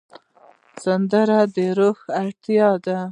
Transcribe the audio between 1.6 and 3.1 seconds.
روح اړتیا ده